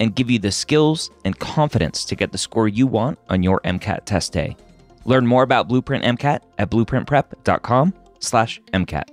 and 0.00 0.14
give 0.14 0.30
you 0.30 0.38
the 0.38 0.52
skills 0.52 1.10
and 1.24 1.38
confidence 1.38 2.04
to 2.04 2.14
get 2.14 2.32
the 2.32 2.38
score 2.38 2.68
you 2.68 2.86
want 2.86 3.18
on 3.28 3.42
your 3.42 3.60
MCAT 3.64 4.04
test 4.04 4.32
day. 4.32 4.56
Learn 5.04 5.26
more 5.26 5.42
about 5.42 5.68
Blueprint 5.68 6.04
MCAT 6.04 6.40
at 6.58 6.70
blueprintprep.com/mcat. 6.70 9.10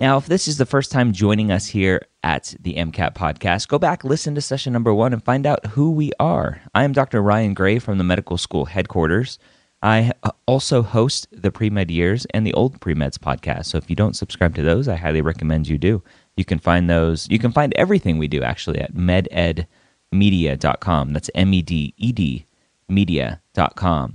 Now, 0.00 0.16
if 0.16 0.26
this 0.26 0.48
is 0.48 0.56
the 0.58 0.66
first 0.66 0.92
time 0.92 1.12
joining 1.12 1.50
us 1.50 1.66
here 1.66 2.02
at 2.22 2.54
the 2.60 2.74
MCAT 2.74 3.14
podcast, 3.14 3.68
go 3.68 3.78
back, 3.78 4.04
listen 4.04 4.34
to 4.34 4.40
session 4.40 4.72
number 4.72 4.94
one, 4.94 5.12
and 5.12 5.24
find 5.24 5.46
out 5.46 5.66
who 5.66 5.90
we 5.90 6.12
are. 6.20 6.60
I 6.74 6.84
am 6.84 6.92
Dr. 6.92 7.22
Ryan 7.22 7.54
Gray 7.54 7.78
from 7.78 7.98
the 7.98 8.04
medical 8.04 8.38
school 8.38 8.66
headquarters. 8.66 9.38
I 9.82 10.12
also 10.46 10.82
host 10.82 11.28
the 11.30 11.50
Pre 11.50 11.70
Med 11.70 11.90
Years 11.90 12.26
and 12.32 12.46
the 12.46 12.54
Old 12.54 12.80
Pre 12.80 12.94
Meds 12.94 13.18
podcast. 13.18 13.66
So 13.66 13.78
if 13.78 13.90
you 13.90 13.96
don't 13.96 14.16
subscribe 14.16 14.54
to 14.54 14.62
those, 14.62 14.88
I 14.88 14.96
highly 14.96 15.20
recommend 15.20 15.68
you 15.68 15.78
do. 15.78 16.02
You 16.36 16.44
can 16.44 16.58
find 16.58 16.90
those, 16.90 17.28
you 17.30 17.38
can 17.38 17.52
find 17.52 17.72
everything 17.74 18.18
we 18.18 18.28
do 18.28 18.42
actually 18.42 18.80
at 18.80 18.94
mededmedia.com. 18.94 21.12
That's 21.12 21.30
M 21.34 21.54
E 21.54 21.62
D 21.62 21.94
E 21.96 22.12
D 22.12 22.46
media.com. 22.88 24.14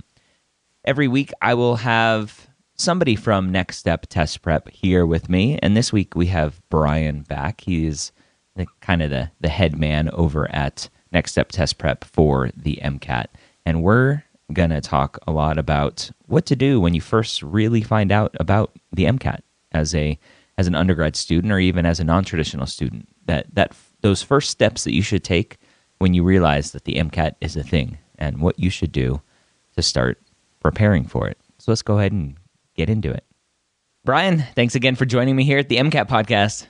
Every 0.84 1.08
week 1.08 1.32
I 1.40 1.54
will 1.54 1.76
have 1.76 2.48
somebody 2.76 3.16
from 3.16 3.52
Next 3.52 3.78
Step 3.78 4.06
Test 4.08 4.42
Prep 4.42 4.68
here 4.68 5.06
with 5.06 5.28
me. 5.28 5.58
And 5.62 5.76
this 5.76 5.92
week 5.92 6.14
we 6.14 6.26
have 6.26 6.60
Bryan 6.68 7.22
back. 7.22 7.60
He's 7.60 8.12
the, 8.56 8.66
kind 8.80 9.02
of 9.02 9.10
the, 9.10 9.30
the 9.40 9.48
head 9.48 9.78
man 9.78 10.10
over 10.10 10.50
at 10.54 10.88
Next 11.12 11.32
Step 11.32 11.50
Test 11.50 11.78
Prep 11.78 12.04
for 12.04 12.50
the 12.56 12.80
MCAT. 12.82 13.26
And 13.64 13.82
we're 13.82 14.24
going 14.52 14.70
to 14.70 14.80
talk 14.80 15.18
a 15.26 15.32
lot 15.32 15.58
about 15.58 16.10
what 16.26 16.46
to 16.46 16.56
do 16.56 16.80
when 16.80 16.94
you 16.94 17.00
first 17.00 17.42
really 17.42 17.82
find 17.82 18.10
out 18.10 18.34
about 18.40 18.76
the 18.92 19.04
MCAT 19.04 19.40
as 19.72 19.94
a 19.94 20.18
as 20.58 20.66
an 20.66 20.74
undergrad 20.74 21.16
student 21.16 21.52
or 21.52 21.58
even 21.58 21.86
as 21.86 22.00
a 22.00 22.04
non-traditional 22.04 22.66
student 22.66 23.08
that 23.26 23.46
that 23.54 23.74
those 24.02 24.22
first 24.22 24.50
steps 24.50 24.84
that 24.84 24.94
you 24.94 25.02
should 25.02 25.24
take 25.24 25.58
when 25.98 26.14
you 26.14 26.24
realize 26.24 26.72
that 26.72 26.84
the 26.84 26.94
MCAT 26.94 27.34
is 27.40 27.56
a 27.56 27.62
thing 27.62 27.98
and 28.18 28.40
what 28.40 28.58
you 28.58 28.70
should 28.70 28.92
do 28.92 29.22
to 29.76 29.82
start 29.82 30.20
preparing 30.60 31.04
for 31.04 31.28
it. 31.28 31.38
So 31.58 31.70
let's 31.70 31.82
go 31.82 31.98
ahead 31.98 32.12
and 32.12 32.36
get 32.74 32.90
into 32.90 33.10
it. 33.10 33.24
Bryan, 34.04 34.44
thanks 34.56 34.74
again 34.74 34.96
for 34.96 35.04
joining 35.04 35.36
me 35.36 35.44
here 35.44 35.58
at 35.58 35.68
the 35.68 35.76
MCAT 35.76 36.08
podcast. 36.08 36.66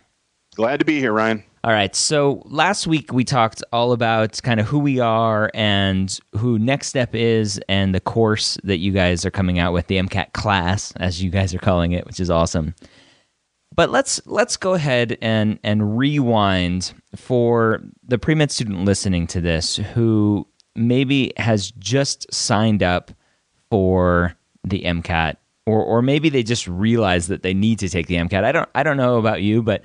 Glad 0.55 0.81
to 0.81 0.85
be 0.85 0.99
here, 0.99 1.13
Ryan. 1.13 1.43
All 1.65 1.73
right. 1.73 1.95
So 1.97 2.43
last 2.45 2.87
week 2.87 3.13
we 3.13 3.25
talked 3.25 3.63
all 3.73 3.93
about 3.93 4.43
kind 4.43 4.61
of 4.61 4.67
who 4.67 4.79
we 4.79 4.99
are 4.99 5.51
and 5.55 6.19
who 6.37 6.59
Next 6.59 6.89
Step 6.89 7.15
is 7.15 7.59
and 7.69 7.95
the 7.95 8.01
course 8.01 8.59
that 8.65 8.79
you 8.79 8.93
guys 8.93 9.25
are 9.25 9.31
coming 9.31 9.59
out 9.59 9.73
with, 9.73 9.87
the 9.87 9.97
MCAT 9.97 10.33
class, 10.33 10.93
as 10.97 11.23
you 11.23 11.31
guys 11.31 11.55
are 11.55 11.59
calling 11.59 11.93
it, 11.93 12.05
which 12.05 12.21
is 12.21 12.31
awesome. 12.31 12.75
But 13.75 13.91
let's 13.91 14.21
let's 14.27 14.57
go 14.57 14.75
ahead 14.75 15.17
and 15.23 15.59
and 15.63 15.99
rewind 15.99 16.93
for 17.17 17.83
the 18.07 18.19
pre-med 18.19 18.51
student 18.51 18.85
listening 18.85 19.27
to 19.29 19.41
this 19.41 19.77
who 19.77 20.47
maybe 20.75 21.33
has 21.37 21.71
just 21.73 22.33
signed 22.33 22.83
up 22.83 23.11
for 23.71 24.35
the 24.65 24.83
MCAT 24.83 25.37
or 25.67 25.83
or 25.83 26.03
maybe 26.03 26.29
they 26.29 26.43
just 26.43 26.69
realize 26.69 27.29
that 27.29 27.43
they 27.43 27.55
need 27.55 27.79
to 27.81 27.89
take 27.89 28.07
the 28.07 28.17
MCAT. 28.17 28.45
I 28.45 28.53
don't 28.53 28.69
I 28.75 28.83
don't 28.83 28.97
know 28.97 29.19
about 29.19 29.43
you, 29.43 29.63
but 29.63 29.85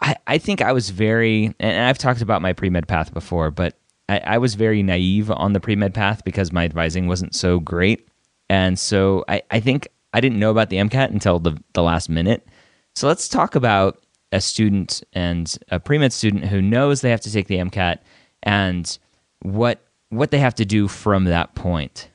I, 0.00 0.16
I 0.26 0.38
think 0.38 0.62
I 0.62 0.72
was 0.72 0.90
very 0.90 1.54
and 1.60 1.84
I've 1.84 1.98
talked 1.98 2.22
about 2.22 2.42
my 2.42 2.52
pre-med 2.52 2.88
path 2.88 3.12
before, 3.12 3.50
but 3.50 3.76
I, 4.08 4.18
I 4.24 4.38
was 4.38 4.54
very 4.54 4.82
naive 4.82 5.30
on 5.30 5.52
the 5.52 5.60
pre-med 5.60 5.94
path 5.94 6.24
because 6.24 6.52
my 6.52 6.64
advising 6.64 7.06
wasn't 7.06 7.34
so 7.34 7.60
great. 7.60 8.08
And 8.48 8.78
so 8.78 9.24
I, 9.28 9.42
I 9.50 9.60
think 9.60 9.88
I 10.12 10.20
didn't 10.20 10.40
know 10.40 10.50
about 10.50 10.70
the 10.70 10.78
MCAT 10.78 11.10
until 11.10 11.38
the, 11.38 11.56
the 11.74 11.82
last 11.82 12.08
minute. 12.08 12.48
So 13.00 13.08
let's 13.08 13.30
talk 13.30 13.54
about 13.54 14.04
a 14.30 14.42
student 14.42 15.02
and 15.14 15.58
a 15.70 15.80
pre 15.80 15.96
med 15.96 16.12
student 16.12 16.44
who 16.44 16.60
knows 16.60 17.00
they 17.00 17.08
have 17.08 17.22
to 17.22 17.32
take 17.32 17.46
the 17.46 17.56
MCAT 17.56 17.96
and 18.42 18.98
what 19.40 19.80
what 20.10 20.30
they 20.30 20.38
have 20.38 20.54
to 20.56 20.66
do 20.66 20.86
from 20.86 21.24
that 21.24 21.54
point. 21.54 22.09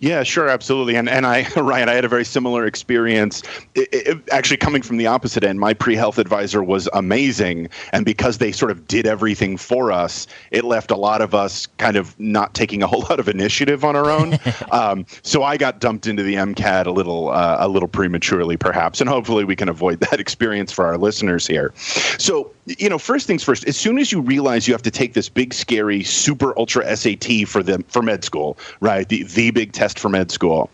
Yeah, 0.00 0.22
sure, 0.22 0.48
absolutely. 0.48 0.96
And 0.96 1.08
and 1.08 1.26
I, 1.26 1.48
Ryan, 1.56 1.88
I 1.88 1.94
had 1.94 2.04
a 2.04 2.08
very 2.08 2.24
similar 2.24 2.66
experience. 2.66 3.42
It, 3.74 3.88
it, 3.92 4.28
actually, 4.30 4.58
coming 4.58 4.82
from 4.82 4.96
the 4.96 5.06
opposite 5.06 5.44
end, 5.44 5.60
my 5.60 5.74
pre-health 5.74 6.18
advisor 6.18 6.62
was 6.62 6.88
amazing, 6.92 7.68
and 7.92 8.04
because 8.04 8.38
they 8.38 8.52
sort 8.52 8.70
of 8.70 8.86
did 8.86 9.06
everything 9.06 9.56
for 9.56 9.92
us, 9.92 10.26
it 10.50 10.64
left 10.64 10.90
a 10.90 10.96
lot 10.96 11.20
of 11.20 11.34
us 11.34 11.66
kind 11.78 11.96
of 11.96 12.18
not 12.18 12.54
taking 12.54 12.82
a 12.82 12.86
whole 12.86 13.00
lot 13.10 13.20
of 13.20 13.28
initiative 13.28 13.84
on 13.84 13.96
our 13.96 14.10
own. 14.10 14.38
um, 14.72 15.06
so 15.22 15.42
I 15.42 15.56
got 15.56 15.80
dumped 15.80 16.06
into 16.06 16.22
the 16.22 16.34
MCAT 16.34 16.86
a 16.86 16.90
little 16.90 17.30
uh, 17.30 17.56
a 17.60 17.68
little 17.68 17.88
prematurely, 17.88 18.56
perhaps, 18.56 19.00
and 19.00 19.08
hopefully 19.08 19.44
we 19.44 19.56
can 19.56 19.68
avoid 19.68 20.00
that 20.00 20.20
experience 20.20 20.72
for 20.72 20.86
our 20.86 20.98
listeners 20.98 21.46
here. 21.46 21.72
So 22.18 22.52
you 22.66 22.88
know, 22.88 22.98
first 22.98 23.26
things 23.26 23.42
first. 23.44 23.66
As 23.66 23.76
soon 23.76 23.98
as 23.98 24.10
you 24.10 24.20
realize 24.20 24.66
you 24.66 24.74
have 24.74 24.82
to 24.82 24.90
take 24.90 25.14
this 25.14 25.28
big, 25.28 25.54
scary, 25.54 26.02
super 26.02 26.58
ultra 26.58 26.96
SAT 26.96 27.46
for 27.46 27.62
the 27.62 27.84
for 27.88 28.02
med 28.02 28.24
school, 28.24 28.58
right? 28.80 29.08
The 29.08 29.22
the 29.22 29.50
big 29.52 29.65
test 29.72 29.98
for 29.98 30.08
med 30.08 30.30
school. 30.30 30.70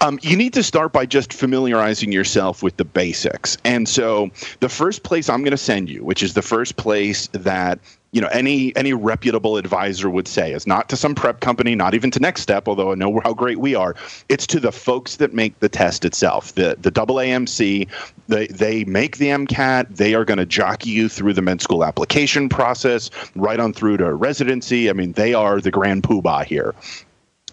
Um, 0.00 0.18
you 0.22 0.36
need 0.36 0.52
to 0.54 0.62
start 0.62 0.92
by 0.92 1.06
just 1.06 1.32
familiarizing 1.32 2.12
yourself 2.12 2.62
with 2.62 2.76
the 2.76 2.84
basics. 2.84 3.56
And 3.64 3.88
so, 3.88 4.30
the 4.60 4.68
first 4.68 5.02
place 5.02 5.28
I'm 5.28 5.42
going 5.42 5.52
to 5.52 5.56
send 5.56 5.88
you, 5.90 6.04
which 6.04 6.22
is 6.22 6.34
the 6.34 6.42
first 6.42 6.76
place 6.76 7.28
that 7.28 7.78
you 8.12 8.20
know 8.20 8.28
any 8.28 8.74
any 8.76 8.92
reputable 8.92 9.56
advisor 9.56 10.08
would 10.08 10.26
say 10.26 10.52
is 10.52 10.66
not 10.66 10.88
to 10.88 10.96
some 10.96 11.14
prep 11.14 11.40
company 11.40 11.74
not 11.74 11.94
even 11.94 12.10
to 12.10 12.20
next 12.20 12.40
step 12.40 12.66
although 12.66 12.92
i 12.92 12.94
know 12.94 13.20
how 13.22 13.34
great 13.34 13.58
we 13.58 13.74
are. 13.74 13.94
It's 14.28 14.46
to 14.48 14.60
the 14.60 14.72
folks 14.72 15.16
that 15.16 15.34
make 15.34 15.58
the 15.60 15.68
test 15.68 16.04
itself 16.04 16.54
the 16.54 16.76
the 16.80 16.90
double 16.90 17.16
amc 17.16 17.88
they 18.28 18.46
they 18.46 18.84
make 18.84 19.18
the 19.18 19.26
mcat 19.28 19.96
they 19.96 20.14
are 20.14 20.24
going 20.24 20.38
to 20.38 20.46
jockey 20.46 20.90
you 20.90 21.08
through 21.08 21.34
the 21.34 21.42
med 21.42 21.60
school 21.60 21.84
application 21.84 22.48
process 22.48 23.10
right 23.34 23.60
on 23.60 23.72
through 23.72 23.98
to 23.98 24.14
residency. 24.14 24.88
I 24.88 24.94
mean 24.94 25.12
they 25.12 25.34
are 25.34 25.60
the 25.60 25.70
grand 25.70 26.02
poobah 26.02 26.44
here 26.44 26.74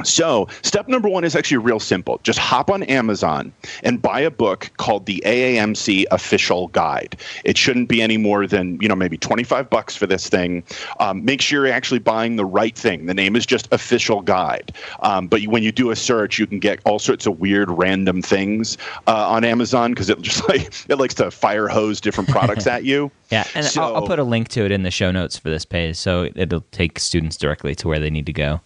so, 0.04 0.48
step 0.62 0.90
number 0.90 1.08
one 1.08 1.24
is 1.24 1.36
actually 1.36 1.58
real 1.58 1.80
simple. 1.80 2.20
Just 2.24 2.38
hop 2.38 2.70
on 2.70 2.84
Amazon 2.84 3.54
and 3.84 4.02
buy 4.02 4.20
a 4.20 4.32
book 4.32 4.70
called 4.78 5.06
the 5.06 5.24
AAMC 5.26 6.06
Official 6.12 6.68
Guide. 6.70 7.16
It 7.46 7.58
shouldn't 7.58 7.88
be 7.88 8.02
any 8.02 8.18
more 8.18 8.46
than, 8.46 8.78
you 8.82 8.90
know, 8.90 8.96
maybe 8.96 9.18
25 9.18 9.70
bucks 9.70 9.96
for 9.96 10.06
this 10.06 10.28
thing. 10.28 10.64
Um, 11.00 11.24
make 11.24 11.42
sure 11.42 11.66
you're 11.66 11.74
actually 11.74 12.00
buying 12.00 12.36
the 12.36 12.46
right 12.46 12.78
thing. 12.78 13.06
The 13.06 13.14
name 13.14 13.38
is 13.38 13.46
just 13.46 13.70
Official 13.72 14.22
Guide. 14.22 14.74
Um, 15.00 15.28
but 15.28 15.44
when 15.44 15.64
you 15.64 15.72
do 15.72 15.92
a 15.92 15.96
search, 15.96 16.40
you 16.40 16.46
can 16.46 16.60
get 16.60 16.80
all 16.86 17.00
sorts 17.00 17.26
of 17.26 17.40
weird, 17.40 17.72
random 17.72 18.22
things 18.22 18.78
uh, 19.08 19.30
on 19.30 19.46
Amazon 19.46 19.92
because 19.92 20.10
it 20.10 20.22
just 20.26 20.48
like 20.50 20.74
it 20.90 20.98
likes 20.98 21.14
to 21.16 21.32
fire 21.32 21.70
hose 21.70 22.02
different 22.02 22.30
products 22.30 22.68
at 22.76 22.84
you. 22.84 23.12
Yeah, 23.32 23.46
and 23.56 23.66
so, 23.66 23.82
I'll, 23.82 23.96
I'll 23.96 24.08
put 24.08 24.20
a 24.20 24.24
link 24.24 24.50
to 24.50 24.66
it 24.66 24.72
in 24.72 24.84
the 24.84 24.92
show 24.92 25.10
notes 25.10 25.38
for 25.38 25.50
this 25.50 25.66
page, 25.66 25.96
so 25.96 26.30
it'll 26.36 26.66
take 26.72 27.00
students 27.00 27.38
directly 27.38 27.76
to 27.76 27.88
where 27.88 28.00
they 28.00 28.10
need 28.10 28.26
to 28.26 28.34
go. 28.34 28.62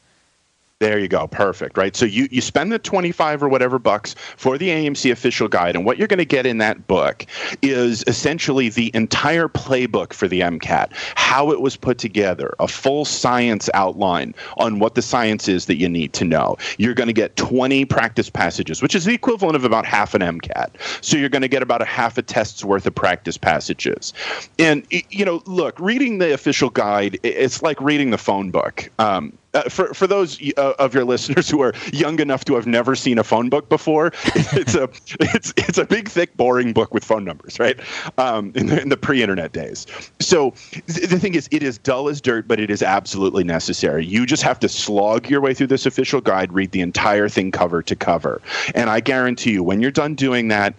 There 0.79 0.97
you 0.97 1.09
go. 1.09 1.27
Perfect. 1.27 1.77
Right. 1.77 1.93
So 1.93 2.05
you, 2.05 2.29
you 2.31 2.39
spend 2.39 2.71
the 2.71 2.79
25 2.79 3.43
or 3.43 3.49
whatever 3.49 3.79
bucks 3.79 4.15
for 4.37 4.57
the 4.57 4.69
AMC 4.69 5.11
official 5.11 5.49
guide. 5.49 5.75
And 5.75 5.83
what 5.83 5.97
you're 5.97 6.07
going 6.07 6.19
to 6.19 6.25
get 6.25 6.45
in 6.45 6.59
that 6.59 6.87
book 6.87 7.25
is 7.61 8.01
essentially 8.07 8.69
the 8.69 8.89
entire 8.93 9.49
playbook 9.49 10.13
for 10.13 10.29
the 10.29 10.39
MCAT, 10.39 10.93
how 11.15 11.51
it 11.51 11.59
was 11.59 11.75
put 11.75 11.97
together, 11.97 12.55
a 12.59 12.67
full 12.69 13.03
science 13.03 13.69
outline 13.73 14.33
on 14.55 14.79
what 14.79 14.95
the 14.95 15.01
science 15.01 15.49
is 15.49 15.65
that 15.65 15.75
you 15.75 15.89
need 15.89 16.13
to 16.13 16.23
know. 16.23 16.55
You're 16.77 16.93
going 16.93 17.07
to 17.07 17.13
get 17.13 17.35
20 17.35 17.83
practice 17.83 18.29
passages, 18.29 18.81
which 18.81 18.95
is 18.95 19.03
the 19.03 19.13
equivalent 19.13 19.57
of 19.57 19.65
about 19.65 19.85
half 19.85 20.13
an 20.13 20.21
MCAT. 20.21 20.69
So 21.03 21.17
you're 21.17 21.27
going 21.27 21.41
to 21.41 21.49
get 21.49 21.61
about 21.61 21.81
a 21.81 21.85
half 21.85 22.17
a 22.17 22.21
test's 22.21 22.63
worth 22.63 22.87
of 22.87 22.95
practice 22.95 23.37
passages. 23.37 24.13
And, 24.57 24.87
you 24.89 25.25
know, 25.25 25.43
look, 25.45 25.77
reading 25.77 26.19
the 26.19 26.33
official 26.33 26.69
guide, 26.69 27.19
it's 27.23 27.61
like 27.61 27.81
reading 27.81 28.11
the 28.11 28.17
phone 28.17 28.49
book. 28.49 28.89
Um, 28.97 29.37
uh, 29.53 29.63
for 29.63 29.93
for 29.93 30.07
those 30.07 30.39
uh, 30.57 30.73
of 30.79 30.93
your 30.93 31.05
listeners 31.05 31.49
who 31.49 31.61
are 31.61 31.73
young 31.91 32.19
enough 32.19 32.45
to 32.45 32.55
have 32.55 32.67
never 32.67 32.95
seen 32.95 33.17
a 33.17 33.23
phone 33.23 33.49
book 33.49 33.69
before, 33.69 34.07
it's 34.53 34.75
a 34.75 34.89
it's 35.19 35.53
it's 35.57 35.77
a 35.77 35.85
big, 35.85 36.07
thick, 36.07 36.35
boring 36.37 36.73
book 36.73 36.93
with 36.93 37.03
phone 37.03 37.23
numbers, 37.23 37.59
right? 37.59 37.79
Um, 38.17 38.51
in 38.55 38.67
the, 38.67 38.81
in 38.81 38.89
the 38.89 38.97
pre-internet 38.97 39.51
days. 39.51 39.87
So 40.19 40.51
th- 40.71 41.09
the 41.09 41.19
thing 41.19 41.35
is, 41.35 41.47
it 41.51 41.63
is 41.63 41.77
dull 41.77 42.09
as 42.09 42.21
dirt, 42.21 42.47
but 42.47 42.59
it 42.59 42.69
is 42.69 42.83
absolutely 42.83 43.43
necessary. 43.43 44.05
You 44.05 44.25
just 44.25 44.43
have 44.43 44.59
to 44.59 44.69
slog 44.69 45.29
your 45.29 45.41
way 45.41 45.53
through 45.53 45.67
this 45.67 45.85
official 45.85 46.21
guide, 46.21 46.53
read 46.53 46.71
the 46.71 46.81
entire 46.81 47.29
thing 47.29 47.51
cover 47.51 47.81
to 47.83 47.95
cover, 47.95 48.41
and 48.75 48.89
I 48.89 48.99
guarantee 48.99 49.51
you, 49.51 49.63
when 49.63 49.81
you're 49.81 49.91
done 49.91 50.15
doing 50.15 50.49
that 50.49 50.73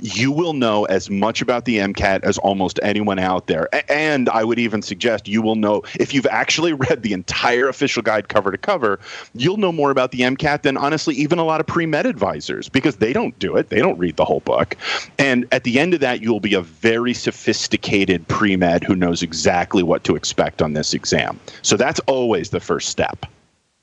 you 0.00 0.30
will 0.30 0.52
know 0.52 0.84
as 0.84 1.08
much 1.10 1.40
about 1.40 1.64
the 1.64 1.78
MCAT 1.78 2.22
as 2.22 2.38
almost 2.38 2.78
anyone 2.82 3.18
out 3.18 3.46
there. 3.46 3.68
And 3.90 4.28
I 4.28 4.44
would 4.44 4.58
even 4.58 4.82
suggest 4.82 5.26
you 5.26 5.42
will 5.42 5.56
know, 5.56 5.82
if 5.98 6.12
you've 6.12 6.26
actually 6.26 6.72
read 6.88 7.02
the 7.02 7.12
entire 7.12 7.68
official 7.68 8.02
guide 8.02 8.28
cover 8.28 8.50
to 8.50 8.58
cover, 8.58 9.00
you'll 9.34 9.56
know 9.56 9.72
more 9.72 9.90
about 9.90 10.12
the 10.12 10.20
MCAT 10.20 10.62
than 10.62 10.76
honestly 10.76 11.14
even 11.16 11.38
a 11.38 11.44
lot 11.44 11.60
of 11.60 11.66
pre 11.66 11.86
med 11.86 12.06
advisors 12.06 12.68
because 12.68 12.96
they 12.96 13.12
don't 13.12 13.38
do 13.38 13.56
it. 13.56 13.70
They 13.70 13.78
don't 13.78 13.98
read 13.98 14.16
the 14.16 14.24
whole 14.24 14.40
book. 14.40 14.76
And 15.18 15.46
at 15.52 15.64
the 15.64 15.78
end 15.78 15.94
of 15.94 16.00
that, 16.00 16.20
you'll 16.20 16.40
be 16.40 16.54
a 16.54 16.62
very 16.62 17.14
sophisticated 17.14 18.26
pre 18.28 18.56
med 18.56 18.84
who 18.84 18.94
knows 18.94 19.22
exactly 19.22 19.82
what 19.82 20.04
to 20.04 20.16
expect 20.16 20.62
on 20.62 20.74
this 20.74 20.94
exam. 20.94 21.40
So 21.62 21.76
that's 21.76 22.00
always 22.00 22.50
the 22.50 22.60
first 22.60 22.88
step. 22.88 23.26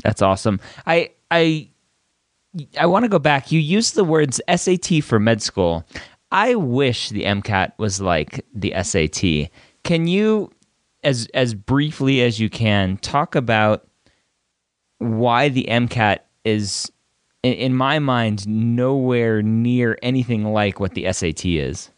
That's 0.03 0.21
awesome. 0.21 0.59
I, 0.85 1.09
I, 1.31 1.69
I 2.79 2.85
want 2.85 3.03
to 3.03 3.09
go 3.09 3.19
back. 3.19 3.51
You 3.51 3.59
used 3.59 3.95
the 3.95 4.03
words 4.03 4.41
SAT 4.53 5.03
for 5.03 5.19
med 5.19 5.41
school. 5.41 5.85
I 6.31 6.55
wish 6.55 7.09
the 7.09 7.23
MCAT 7.23 7.73
was 7.77 8.01
like 8.01 8.45
the 8.53 8.73
SAT. 8.81 9.49
Can 9.83 10.07
you, 10.07 10.51
as 11.03 11.27
as 11.33 11.53
briefly 11.53 12.21
as 12.21 12.39
you 12.39 12.49
can, 12.49 12.97
talk 12.97 13.35
about 13.35 13.87
why 14.97 15.49
the 15.49 15.65
MCAT 15.69 16.19
is, 16.43 16.91
in, 17.43 17.53
in 17.53 17.75
my 17.75 17.99
mind, 17.99 18.47
nowhere 18.47 19.41
near 19.41 19.97
anything 20.01 20.45
like 20.45 20.79
what 20.79 20.93
the 20.93 21.11
SAT 21.11 21.45
is? 21.45 21.91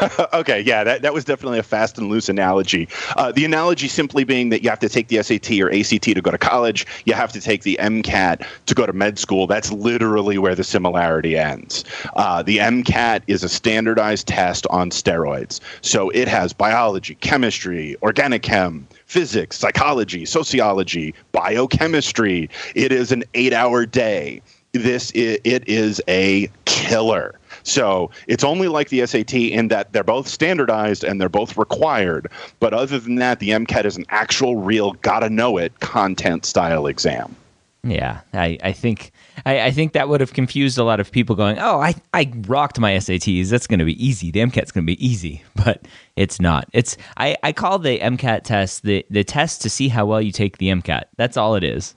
okay, 0.32 0.60
yeah, 0.60 0.84
that, 0.84 1.02
that 1.02 1.12
was 1.12 1.24
definitely 1.24 1.58
a 1.58 1.62
fast 1.62 1.98
and 1.98 2.08
loose 2.08 2.28
analogy. 2.28 2.88
Uh, 3.16 3.32
the 3.32 3.44
analogy 3.44 3.88
simply 3.88 4.24
being 4.24 4.48
that 4.50 4.62
you 4.62 4.70
have 4.70 4.78
to 4.80 4.88
take 4.88 5.08
the 5.08 5.22
SAT 5.22 5.50
or 5.60 5.70
ACT 5.72 6.02
to 6.02 6.20
go 6.20 6.30
to 6.30 6.38
college, 6.38 6.86
you 7.04 7.14
have 7.14 7.32
to 7.32 7.40
take 7.40 7.62
the 7.62 7.78
MCAT 7.80 8.46
to 8.66 8.74
go 8.74 8.86
to 8.86 8.92
med 8.92 9.18
school. 9.18 9.46
That's 9.46 9.70
literally 9.72 10.38
where 10.38 10.54
the 10.54 10.64
similarity 10.64 11.36
ends. 11.36 11.84
Uh, 12.16 12.42
the 12.42 12.58
MCAT 12.58 13.22
is 13.26 13.42
a 13.42 13.48
standardized 13.48 14.26
test 14.26 14.66
on 14.70 14.90
steroids. 14.90 15.60
So 15.82 16.10
it 16.10 16.28
has 16.28 16.52
biology, 16.52 17.14
chemistry, 17.16 17.96
organic 18.02 18.42
chem, 18.42 18.86
physics, 19.06 19.58
psychology, 19.58 20.24
sociology, 20.24 21.14
biochemistry. 21.32 22.48
It 22.74 22.92
is 22.92 23.12
an 23.12 23.24
eight 23.34 23.52
hour 23.52 23.86
day. 23.86 24.42
This 24.72 25.10
it 25.14 25.68
is 25.68 26.00
a 26.06 26.48
killer. 26.64 27.39
So 27.62 28.10
it's 28.26 28.44
only 28.44 28.68
like 28.68 28.88
the 28.88 29.06
SAT 29.06 29.34
in 29.34 29.68
that 29.68 29.92
they're 29.92 30.04
both 30.04 30.28
standardized 30.28 31.04
and 31.04 31.20
they're 31.20 31.28
both 31.28 31.56
required. 31.56 32.28
But 32.58 32.74
other 32.74 32.98
than 32.98 33.16
that, 33.16 33.40
the 33.40 33.50
MCAT 33.50 33.84
is 33.84 33.96
an 33.96 34.06
actual, 34.08 34.56
real, 34.56 34.92
gotta 35.02 35.30
know 35.30 35.58
it 35.58 35.80
content 35.80 36.44
style 36.44 36.86
exam. 36.86 37.36
Yeah, 37.82 38.20
I, 38.34 38.58
I 38.62 38.72
think 38.72 39.10
I, 39.46 39.60
I, 39.62 39.70
think 39.70 39.94
that 39.94 40.10
would 40.10 40.20
have 40.20 40.34
confused 40.34 40.76
a 40.76 40.84
lot 40.84 41.00
of 41.00 41.10
people 41.10 41.34
going, 41.34 41.58
Oh, 41.58 41.80
I, 41.80 41.94
I 42.12 42.30
rocked 42.46 42.78
my 42.78 42.92
SATs. 42.92 43.48
That's 43.48 43.66
gonna 43.66 43.86
be 43.86 44.04
easy. 44.04 44.30
The 44.30 44.40
MCAT's 44.40 44.70
gonna 44.70 44.84
be 44.84 45.04
easy. 45.04 45.42
But 45.64 45.86
it's 46.16 46.40
not. 46.40 46.68
It's 46.72 46.96
I, 47.16 47.36
I 47.42 47.52
call 47.52 47.78
the 47.78 47.98
MCAT 47.98 48.44
test 48.44 48.82
the, 48.82 49.04
the 49.10 49.24
test 49.24 49.62
to 49.62 49.70
see 49.70 49.88
how 49.88 50.06
well 50.06 50.20
you 50.20 50.32
take 50.32 50.58
the 50.58 50.68
MCAT. 50.68 51.04
That's 51.16 51.36
all 51.36 51.54
it 51.54 51.64
is. 51.64 51.94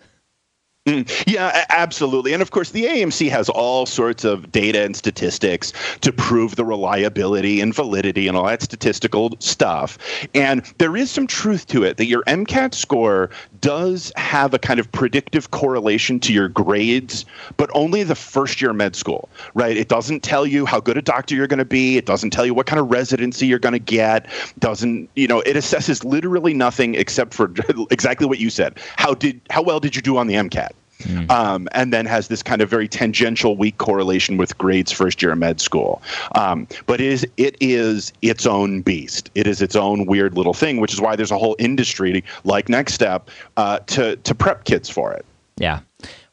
Mm, 0.85 1.09
yeah, 1.31 1.63
absolutely. 1.69 2.33
And 2.33 2.41
of 2.41 2.51
course, 2.51 2.71
the 2.71 2.83
AMC 2.83 3.29
has 3.29 3.47
all 3.47 3.85
sorts 3.85 4.25
of 4.25 4.51
data 4.51 4.81
and 4.81 4.93
statistics 4.93 5.71
to 6.01 6.11
prove 6.11 6.57
the 6.57 6.65
reliability 6.65 7.61
and 7.61 7.73
validity 7.73 8.27
and 8.27 8.35
all 8.35 8.43
that 8.47 8.61
statistical 8.61 9.31
stuff. 9.39 9.97
And 10.35 10.61
there 10.79 10.97
is 10.97 11.09
some 11.09 11.25
truth 11.25 11.67
to 11.67 11.83
it 11.85 11.95
that 11.97 12.07
your 12.07 12.21
MCAT 12.23 12.73
score 12.73 13.29
does 13.61 14.11
have 14.17 14.53
a 14.53 14.59
kind 14.59 14.77
of 14.77 14.91
predictive 14.91 15.51
correlation 15.51 16.19
to 16.19 16.33
your 16.33 16.49
grades, 16.49 17.23
but 17.55 17.69
only 17.73 18.03
the 18.03 18.13
first 18.15 18.61
year 18.61 18.73
med 18.73 18.97
school, 18.97 19.29
right? 19.53 19.77
It 19.77 19.87
doesn't 19.87 20.21
tell 20.21 20.45
you 20.45 20.65
how 20.65 20.81
good 20.81 20.97
a 20.97 21.01
doctor 21.01 21.33
you're 21.33 21.47
going 21.47 21.59
to 21.59 21.65
be. 21.65 21.95
It 21.95 22.05
doesn't 22.05 22.31
tell 22.31 22.45
you 22.45 22.53
what 22.53 22.65
kind 22.65 22.81
of 22.81 22.91
residency 22.91 23.47
you're 23.47 23.57
going 23.57 23.71
to 23.71 23.79
get. 23.79 24.27
Doesn't, 24.59 25.09
you 25.15 25.29
know, 25.29 25.39
it 25.39 25.55
assesses 25.55 26.03
literally 26.03 26.53
nothing 26.53 26.95
except 26.95 27.33
for 27.33 27.53
exactly 27.89 28.27
what 28.27 28.39
you 28.39 28.49
said. 28.49 28.77
How 28.97 29.13
did 29.13 29.39
how 29.49 29.61
well 29.61 29.79
did 29.79 29.95
you 29.95 30.01
do 30.01 30.17
on 30.17 30.27
the 30.27 30.33
MCAT? 30.33 30.72
Mm. 31.03 31.29
Um, 31.29 31.67
and 31.71 31.93
then 31.93 32.05
has 32.05 32.27
this 32.27 32.43
kind 32.43 32.61
of 32.61 32.69
very 32.69 32.87
tangential 32.87 33.55
weak 33.57 33.77
correlation 33.77 34.37
with 34.37 34.57
grades 34.57 34.91
first 34.91 35.21
year 35.21 35.31
of 35.31 35.37
med 35.37 35.61
school. 35.61 36.01
Um, 36.35 36.67
but 36.85 37.01
it 37.01 37.07
is 37.07 37.27
it 37.37 37.57
is 37.59 38.13
its 38.21 38.45
own 38.45 38.81
beast. 38.81 39.29
It 39.35 39.47
is 39.47 39.61
its 39.61 39.75
own 39.75 40.05
weird 40.05 40.35
little 40.35 40.53
thing, 40.53 40.79
which 40.79 40.93
is 40.93 41.01
why 41.01 41.15
there's 41.15 41.31
a 41.31 41.37
whole 41.37 41.55
industry 41.59 42.23
like 42.43 42.69
Next 42.69 42.93
Step 42.93 43.29
uh, 43.57 43.79
to 43.87 44.15
to 44.17 44.35
prep 44.35 44.63
kids 44.63 44.89
for 44.89 45.13
it. 45.13 45.25
Yeah. 45.57 45.79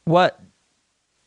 What 0.05 0.41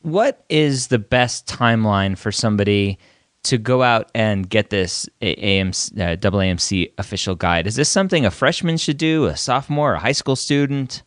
what 0.01 0.43
is 0.49 0.87
the 0.87 0.99
best 0.99 1.47
timeline 1.47 2.17
for 2.17 2.31
somebody? 2.31 2.97
to 3.43 3.57
go 3.57 3.83
out 3.83 4.09
and 4.15 4.49
get 4.49 4.69
this 4.69 5.07
AMC, 5.21 5.99
uh, 5.99 6.15
AMC 6.15 6.91
official 6.97 7.35
guide? 7.35 7.67
Is 7.67 7.75
this 7.75 7.89
something 7.89 8.25
a 8.25 8.31
freshman 8.31 8.77
should 8.77 8.97
do, 8.97 9.25
a 9.25 9.35
sophomore, 9.35 9.95
a 9.95 9.99
high 9.99 10.13
school 10.13 10.35
student? 10.35 11.03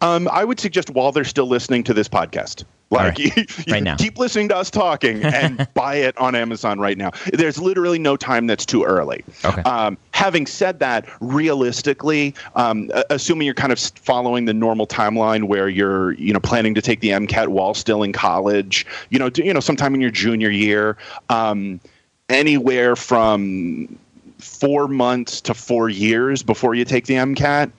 Um, 0.00 0.28
I 0.32 0.44
would 0.44 0.60
suggest 0.60 0.90
while 0.90 1.12
they're 1.12 1.24
still 1.24 1.46
listening 1.46 1.84
to 1.84 1.94
this 1.94 2.08
podcast. 2.08 2.64
Like 2.90 3.18
right. 3.18 3.68
right 3.68 3.82
now. 3.82 3.96
keep 3.96 4.16
listening 4.16 4.48
to 4.50 4.56
us 4.56 4.70
talking 4.70 5.24
and 5.24 5.66
buy 5.74 5.96
it 5.96 6.16
on 6.18 6.36
Amazon 6.36 6.78
right 6.78 6.96
now. 6.96 7.10
There's 7.32 7.58
literally 7.58 7.98
no 7.98 8.16
time 8.16 8.46
that's 8.46 8.64
too 8.64 8.84
early. 8.84 9.24
Okay. 9.44 9.62
Um, 9.62 9.98
having 10.12 10.46
said 10.46 10.78
that, 10.78 11.08
realistically, 11.20 12.32
um, 12.54 12.90
assuming 13.10 13.46
you're 13.46 13.54
kind 13.54 13.72
of 13.72 13.80
following 13.80 14.44
the 14.44 14.54
normal 14.54 14.86
timeline 14.86 15.44
where 15.44 15.68
you're, 15.68 16.12
you 16.12 16.32
know, 16.32 16.38
planning 16.38 16.74
to 16.74 16.82
take 16.82 17.00
the 17.00 17.08
MCAT 17.10 17.48
while 17.48 17.74
still 17.74 18.04
in 18.04 18.12
college, 18.12 18.86
you 19.10 19.18
know, 19.18 19.30
you 19.34 19.52
know, 19.52 19.60
sometime 19.60 19.94
in 19.94 20.00
your 20.00 20.12
junior 20.12 20.50
year, 20.50 20.96
um, 21.28 21.80
anywhere 22.28 22.94
from 22.94 23.98
four 24.38 24.86
months 24.86 25.40
to 25.40 25.54
four 25.54 25.88
years 25.88 26.42
before 26.42 26.74
you 26.74 26.84
take 26.84 27.06
the 27.06 27.14
MCAT. 27.14 27.70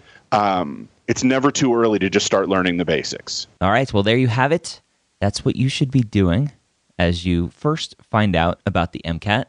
It's 1.07 1.23
never 1.23 1.51
too 1.51 1.73
early 1.73 1.99
to 1.99 2.09
just 2.09 2.25
start 2.25 2.49
learning 2.49 2.77
the 2.77 2.85
basics. 2.85 3.47
All 3.61 3.71
right. 3.71 3.91
Well, 3.91 4.03
there 4.03 4.17
you 4.17 4.27
have 4.27 4.51
it. 4.51 4.81
That's 5.21 5.45
what 5.45 5.55
you 5.55 5.69
should 5.69 5.89
be 5.89 6.01
doing 6.01 6.51
as 6.99 7.25
you 7.25 7.49
first 7.49 7.95
find 8.09 8.35
out 8.35 8.59
about 8.65 8.91
the 8.91 9.01
MCAT. 9.05 9.45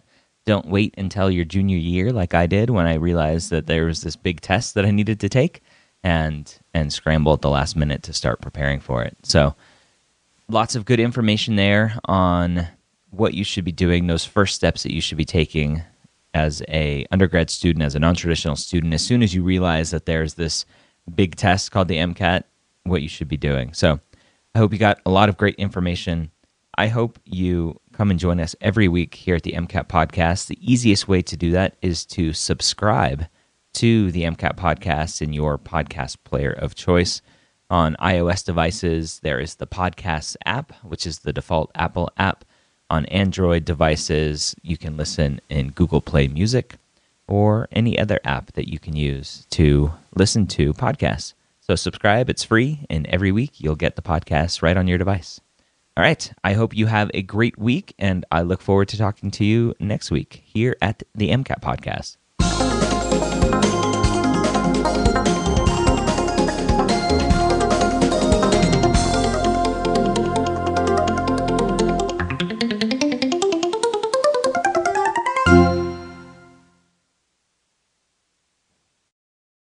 Don't 0.46 0.66
wait 0.66 0.94
until 0.96 1.30
your 1.30 1.44
junior 1.44 1.76
year 1.76 2.12
like 2.12 2.32
I 2.32 2.46
did 2.46 2.70
when 2.70 2.86
I 2.86 2.94
realized 2.94 3.50
that 3.50 3.66
there 3.66 3.84
was 3.84 4.02
this 4.02 4.16
big 4.16 4.40
test 4.40 4.74
that 4.74 4.86
I 4.86 4.90
needed 4.90 5.20
to 5.20 5.28
take 5.28 5.62
and 6.04 6.58
and 6.72 6.92
scramble 6.92 7.32
at 7.32 7.42
the 7.42 7.50
last 7.50 7.76
minute 7.76 8.04
to 8.04 8.12
start 8.12 8.40
preparing 8.40 8.80
for 8.80 9.02
it. 9.02 9.16
So, 9.24 9.56
lots 10.48 10.76
of 10.76 10.84
good 10.84 11.00
information 11.00 11.56
there 11.56 11.98
on 12.04 12.68
what 13.10 13.34
you 13.34 13.44
should 13.44 13.64
be 13.64 13.72
doing, 13.72 14.06
those 14.06 14.24
first 14.24 14.54
steps 14.54 14.84
that 14.84 14.94
you 14.94 15.00
should 15.00 15.18
be 15.18 15.24
taking 15.24 15.82
as 16.34 16.62
a 16.68 17.04
undergrad 17.10 17.50
student, 17.50 17.84
as 17.84 17.94
a 17.94 17.98
non-traditional 17.98 18.56
student 18.56 18.94
as 18.94 19.04
soon 19.04 19.22
as 19.22 19.34
you 19.34 19.42
realize 19.42 19.90
that 19.90 20.06
there's 20.06 20.34
this 20.34 20.64
big 21.14 21.36
test 21.36 21.70
called 21.70 21.88
the 21.88 21.96
MCAT, 21.96 22.44
what 22.84 23.02
you 23.02 23.08
should 23.08 23.28
be 23.28 23.36
doing. 23.36 23.72
So 23.72 24.00
I 24.54 24.58
hope 24.58 24.72
you 24.72 24.78
got 24.78 25.00
a 25.06 25.10
lot 25.10 25.28
of 25.28 25.36
great 25.36 25.54
information. 25.56 26.30
I 26.76 26.88
hope 26.88 27.18
you 27.24 27.80
come 27.92 28.10
and 28.10 28.20
join 28.20 28.40
us 28.40 28.54
every 28.60 28.88
week 28.88 29.14
here 29.14 29.36
at 29.36 29.42
the 29.42 29.52
MCAT 29.52 29.88
podcast. 29.88 30.46
The 30.46 30.58
easiest 30.60 31.08
way 31.08 31.22
to 31.22 31.36
do 31.36 31.50
that 31.52 31.76
is 31.82 32.06
to 32.06 32.32
subscribe 32.32 33.26
to 33.74 34.10
the 34.12 34.22
MCAT 34.22 34.56
podcast 34.56 35.20
in 35.20 35.32
your 35.32 35.58
podcast 35.58 36.16
player 36.24 36.52
of 36.52 36.74
choice. 36.74 37.20
On 37.70 37.96
iOS 38.00 38.44
devices, 38.44 39.20
there 39.22 39.40
is 39.40 39.56
the 39.56 39.66
Podcasts 39.66 40.36
app, 40.46 40.72
which 40.82 41.06
is 41.06 41.18
the 41.18 41.32
default 41.32 41.70
Apple 41.74 42.10
app. 42.16 42.44
On 42.90 43.04
Android 43.06 43.66
devices, 43.66 44.56
you 44.62 44.78
can 44.78 44.96
listen 44.96 45.40
in 45.50 45.72
Google 45.72 46.00
Play 46.00 46.28
Music 46.28 46.76
or 47.28 47.68
any 47.70 47.98
other 47.98 48.18
app 48.24 48.52
that 48.52 48.68
you 48.68 48.78
can 48.78 48.96
use 48.96 49.46
to 49.50 49.92
listen 50.16 50.46
to 50.48 50.72
podcasts. 50.72 51.34
So 51.60 51.74
subscribe, 51.74 52.30
it's 52.30 52.44
free, 52.44 52.86
and 52.88 53.06
every 53.06 53.30
week 53.30 53.60
you'll 53.60 53.76
get 53.76 53.96
the 53.96 54.02
podcast 54.02 54.62
right 54.62 54.76
on 54.76 54.88
your 54.88 54.98
device. 54.98 55.40
All 55.96 56.04
right, 56.04 56.32
I 56.42 56.52
hope 56.54 56.76
you 56.76 56.86
have 56.86 57.10
a 57.12 57.22
great 57.22 57.58
week, 57.58 57.94
and 57.98 58.24
I 58.30 58.42
look 58.42 58.62
forward 58.62 58.88
to 58.88 58.96
talking 58.96 59.30
to 59.32 59.44
you 59.44 59.74
next 59.78 60.10
week 60.10 60.42
here 60.44 60.76
at 60.80 61.02
the 61.14 61.30
MCAT 61.30 61.60
Podcast. 61.60 62.16